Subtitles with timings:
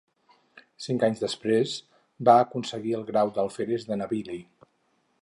[0.85, 1.75] Cinc anys després
[2.31, 4.43] va aconseguir el grau d'alferes de navili.